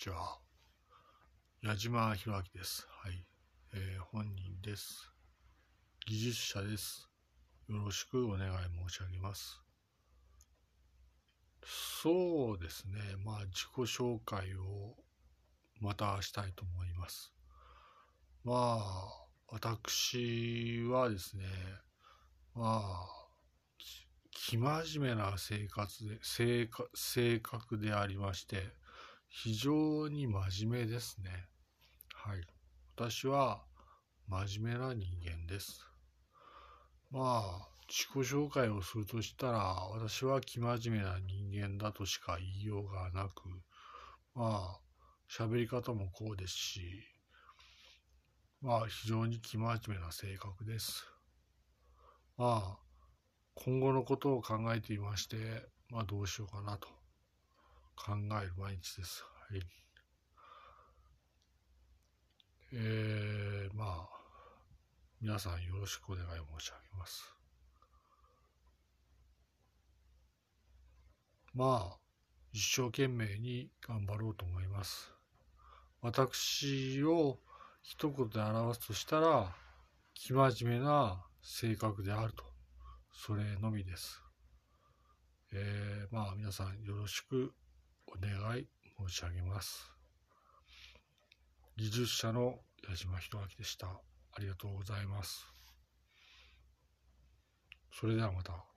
[0.00, 0.38] ちは。
[1.60, 2.88] 矢島博明です。
[3.02, 3.26] はい。
[3.74, 5.12] えー、本人です。
[6.06, 7.06] 技術者です。
[7.68, 8.52] よろしくお願い
[8.88, 9.60] 申し上げます。
[11.66, 12.98] そうですね。
[13.22, 14.96] まあ、自己紹介を
[15.82, 17.34] またしたいと思います。
[18.42, 21.44] まあ、私はですね、
[22.54, 23.06] まあ、
[24.32, 28.80] 生真面目な生活で、性格でありまして、
[29.32, 31.30] 非常に真面目ですね。
[32.12, 32.40] はい。
[32.96, 33.64] 私は
[34.26, 35.86] 真面目な人間です。
[37.10, 39.58] まあ、自己紹介をするとしたら、
[39.92, 43.42] 私は生真面目な人間だとしか言いようがなく、
[44.34, 44.80] まあ、
[45.30, 46.80] 喋り方もこうですし、
[48.60, 51.06] まあ、非常に生真面目な性格です。
[52.36, 52.78] まあ、
[53.54, 55.36] 今後のことを考えていまして、
[55.88, 56.99] まあどうしようかなと
[58.04, 59.22] 考える毎日です。
[59.50, 59.60] はい。
[62.72, 64.08] えー、まあ、
[65.20, 66.26] 皆さんよろしくお願い
[66.58, 67.34] 申し上げます。
[71.52, 71.98] まあ、
[72.52, 75.12] 一生懸命に頑張ろうと思います。
[76.00, 77.38] 私を
[77.82, 79.54] 一言で表すとしたら、
[80.14, 82.44] 生真面目な性格であると。
[83.12, 84.22] それのみです。
[85.52, 87.52] えー、まあ皆さんよろしく
[88.10, 88.66] お願い
[89.08, 89.90] 申し上げます。
[91.76, 92.58] 技術者の
[92.88, 93.86] 矢島弘明でした。
[93.86, 95.46] ありがとうございます。
[97.92, 98.69] それではまた。